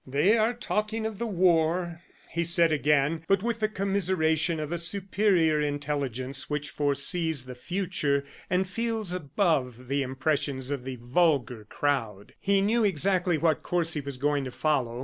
"They 0.07 0.35
are 0.35 0.55
talking 0.55 1.05
of 1.05 1.19
the 1.19 1.27
war," 1.27 2.01
he 2.31 2.43
said 2.43 2.71
again 2.71 3.23
but 3.27 3.43
with 3.43 3.59
the 3.59 3.67
commiseration 3.69 4.59
of 4.59 4.71
a 4.71 4.79
superior 4.79 5.61
intelligence 5.61 6.49
which 6.49 6.71
foresees 6.71 7.45
the 7.45 7.53
future 7.53 8.25
and 8.49 8.67
feels 8.67 9.13
above 9.13 9.87
the 9.89 10.01
impressions 10.01 10.71
of 10.71 10.85
the 10.85 10.95
vulgar 10.99 11.65
crowd. 11.65 12.33
He 12.39 12.61
knew 12.61 12.83
exactly 12.83 13.37
what 13.37 13.61
course 13.61 13.93
he 13.93 14.01
was 14.01 14.17
going 14.17 14.43
to 14.45 14.49
follow. 14.51 14.99